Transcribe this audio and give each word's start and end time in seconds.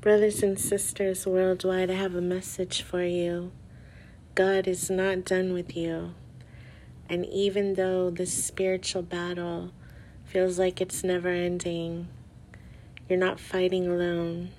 Brothers 0.00 0.44
and 0.44 0.56
sisters 0.60 1.26
worldwide, 1.26 1.90
I 1.90 1.94
have 1.94 2.14
a 2.14 2.20
message 2.20 2.82
for 2.82 3.02
you. 3.02 3.50
God 4.36 4.68
is 4.68 4.88
not 4.88 5.24
done 5.24 5.52
with 5.52 5.76
you. 5.76 6.14
And 7.08 7.26
even 7.26 7.74
though 7.74 8.08
this 8.08 8.32
spiritual 8.32 9.02
battle 9.02 9.72
feels 10.24 10.56
like 10.56 10.80
it's 10.80 11.02
never 11.02 11.30
ending, 11.30 12.06
you're 13.08 13.18
not 13.18 13.40
fighting 13.40 13.88
alone. 13.88 14.50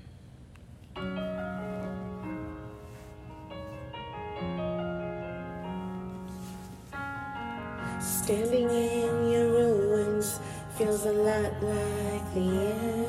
Standing 8.01 8.69
in 8.69 9.31
your 9.31 9.47
ruins 9.47 10.41
feels 10.77 11.05
a 11.05 11.13
lot 11.13 11.63
like 11.63 12.33
the 12.33 12.41
end. 12.41 13.08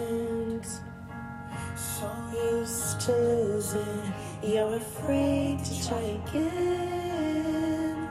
Losing, 3.16 4.12
you're 4.42 4.74
afraid 4.74 5.64
to 5.64 5.88
try 5.88 6.20
again. 6.26 8.08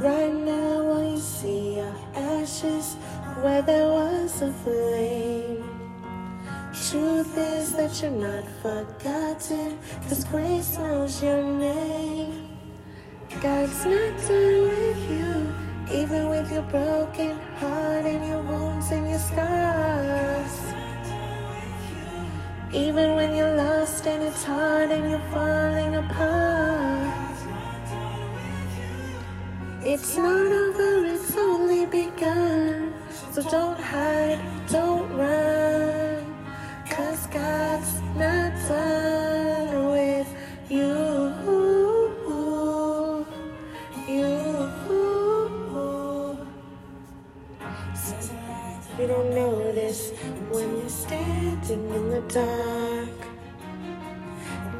Right 0.00 0.32
now, 0.32 0.86
all 0.88 1.12
you 1.12 1.18
see 1.18 1.80
are 1.80 1.96
ashes 2.14 2.94
where 3.42 3.62
there 3.62 3.88
was 3.88 4.42
a 4.42 4.52
flame. 4.52 5.64
Truth 6.72 7.36
is 7.36 7.72
that 7.74 8.00
you're 8.00 8.10
not 8.10 8.44
forgotten, 8.62 9.78
cause 10.08 10.24
grace 10.24 10.78
knows 10.78 11.22
your 11.22 11.42
name. 11.42 12.48
God's 13.40 13.84
not 13.86 14.18
done 14.28 14.62
with 14.62 15.10
you. 15.10 15.54
Even 15.92 16.28
with 16.28 16.52
your 16.52 16.62
broken 16.62 17.36
heart 17.56 18.04
and 18.04 18.26
your 18.28 18.42
wounds 18.42 18.90
and 18.92 19.08
your 19.10 19.18
scars. 19.18 20.74
Even 22.72 23.16
when 23.16 23.34
hard 24.80 24.92
and 24.92 25.10
you're 25.10 25.26
falling 25.30 25.94
apart. 25.96 27.36
It's 29.82 30.16
not 30.16 30.52
over, 30.62 31.04
it's 31.06 31.36
only 31.36 31.84
begun. 31.86 32.94
So 33.32 33.42
don't 33.42 33.78
hide, 33.78 34.40
don't 34.68 35.08
run. 35.16 36.24
Cause 36.88 37.26
God's 37.26 38.00
not 38.16 38.52
done 38.68 39.90
with 39.90 40.28
you. 40.70 41.18
You 48.98 49.06
don't 49.06 49.34
notice 49.34 50.10
when 50.50 50.76
you're 50.76 50.88
standing 50.90 51.88
in 51.94 52.10
the 52.10 52.20
dark. 52.28 53.29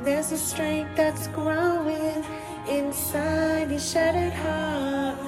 There's 0.03 0.33
a 0.33 0.39
strength 0.39 0.97
that's 0.97 1.27
growing 1.29 2.25
inside 2.67 3.71
your 3.71 3.79
shattered 3.79 4.33
heart. 4.33 5.19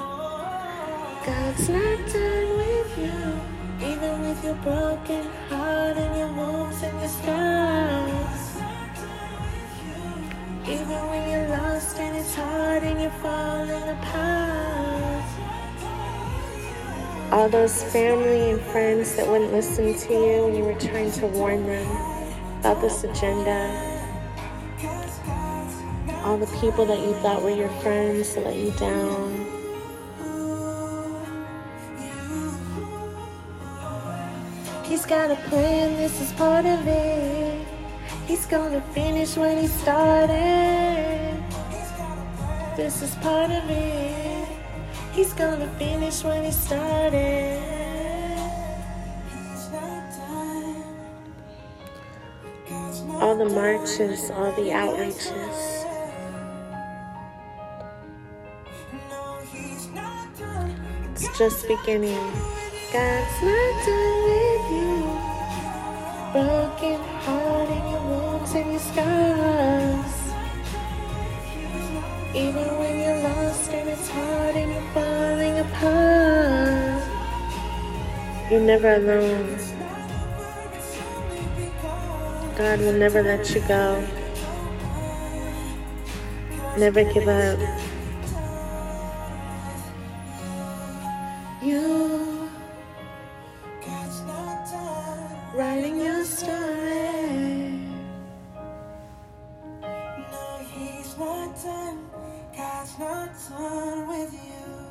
God's 1.26 1.68
not 1.68 1.98
done 2.10 2.56
with 2.56 2.98
you, 2.98 3.86
even 3.86 4.22
with 4.22 4.42
your 4.42 4.54
broken 4.54 5.26
heart 5.50 5.98
and 5.98 6.16
your 6.18 6.32
wounds 6.32 6.82
and 6.82 6.98
your 7.00 7.08
scars. 7.10 8.56
Even 10.64 11.06
when 11.10 11.30
you're 11.30 11.48
lost 11.48 11.98
and 11.98 12.16
it's 12.16 12.34
hard 12.34 12.82
and 12.82 12.98
you're 12.98 13.10
falling 13.20 13.88
apart. 13.90 15.24
All 17.30 17.48
those 17.50 17.82
family 17.92 18.52
and 18.52 18.60
friends 18.72 19.16
that 19.16 19.28
wouldn't 19.28 19.52
listen 19.52 19.94
to 19.94 20.12
you 20.14 20.46
when 20.46 20.56
you 20.56 20.64
were 20.64 20.80
trying 20.80 21.12
to 21.12 21.26
warn 21.26 21.66
them 21.66 21.86
about 22.60 22.80
this 22.80 23.04
agenda. 23.04 23.91
All 26.24 26.38
the 26.38 26.46
people 26.60 26.86
that 26.86 27.00
you 27.00 27.14
thought 27.14 27.42
were 27.42 27.50
your 27.50 27.68
friends 27.82 28.34
that 28.34 28.44
let 28.44 28.56
you 28.56 28.70
down. 28.72 29.46
He's 34.84 35.04
got 35.04 35.32
a 35.32 35.36
plan, 35.48 35.96
this 35.96 36.20
is 36.20 36.32
part 36.34 36.64
of 36.64 36.86
it. 36.86 37.66
He's 38.26 38.46
gonna 38.46 38.80
finish 38.94 39.36
what 39.36 39.58
he 39.58 39.66
started. 39.66 41.42
This 42.76 43.02
is 43.02 43.14
part 43.16 43.50
of 43.50 43.68
it. 43.68 44.48
He's 45.12 45.32
gonna 45.32 45.68
finish 45.76 46.22
what 46.22 46.44
he 46.44 46.52
started. 46.52 47.60
All 53.20 53.36
the 53.36 53.50
marches, 53.50 54.30
all 54.30 54.52
the 54.52 54.70
outreaches. 54.70 55.81
Just 61.42 61.66
beginning. 61.66 62.24
God's 62.92 63.38
not 63.42 63.74
done 63.84 64.18
with 64.30 64.66
you. 64.78 64.94
Broken 66.30 67.00
heart 67.24 67.68
and 67.68 67.86
your 67.90 68.04
wounds 68.10 68.52
and 68.54 68.70
your 68.70 68.84
scars. 68.90 70.14
Even 72.32 72.68
when 72.78 72.94
you're 73.02 73.22
lost 73.28 73.70
and 73.72 73.88
it's 73.88 74.08
hard 74.08 74.54
and 74.54 74.70
you're 74.70 74.90
falling 74.94 75.58
apart, 75.66 77.02
you're 78.48 78.60
never 78.60 78.90
alone. 78.94 79.58
God 82.56 82.78
will 82.78 82.98
never 83.04 83.20
let 83.20 83.50
you 83.52 83.60
go. 83.66 83.84
Never 86.78 87.02
give 87.12 87.26
up. 87.26 87.58
Not 101.18 101.62
done. 101.62 102.10
God's 102.56 102.98
not 102.98 103.30
done 103.50 104.08
with 104.08 104.32
you. 104.32 104.81